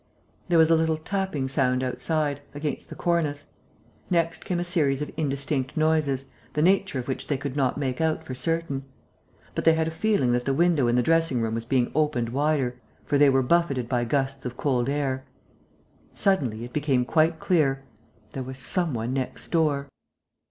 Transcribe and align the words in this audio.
There 0.49 0.57
was 0.57 0.71
a 0.71 0.75
little 0.75 0.97
tapping 0.97 1.47
sound 1.47 1.83
outside, 1.83 2.41
against 2.55 2.89
the 2.89 2.95
cornice. 2.95 3.45
Next 4.09 4.45
came 4.45 4.59
a 4.59 4.63
series 4.63 4.99
of 5.03 5.11
indistinct 5.15 5.77
noises, 5.77 6.25
the 6.53 6.63
nature 6.63 6.97
of 6.97 7.07
which 7.07 7.27
they 7.27 7.37
could 7.37 7.55
not 7.55 7.77
make 7.77 8.01
out 8.01 8.23
for 8.23 8.33
certain. 8.33 8.83
But 9.53 9.63
they 9.63 9.73
had 9.73 9.87
a 9.87 9.91
feeling 9.91 10.31
that 10.31 10.45
the 10.45 10.55
window 10.55 10.87
in 10.87 10.95
the 10.95 11.03
dressing 11.03 11.39
room 11.39 11.53
was 11.53 11.65
being 11.65 11.91
opened 11.93 12.29
wider, 12.29 12.81
for 13.05 13.19
they 13.19 13.29
were 13.29 13.43
buffeted 13.43 13.87
by 13.87 14.03
gusts 14.05 14.43
of 14.43 14.57
cold 14.57 14.89
air. 14.89 15.23
Suddenly, 16.15 16.63
it 16.65 16.73
became 16.73 17.05
quite 17.05 17.37
clear: 17.37 17.83
there 18.31 18.41
was 18.41 18.57
some 18.57 18.95
one 18.95 19.13
next 19.13 19.49
door. 19.49 19.87